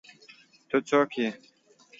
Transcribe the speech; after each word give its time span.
ته 0.69 0.77
څوک 0.87 1.11
ېې 1.19 1.29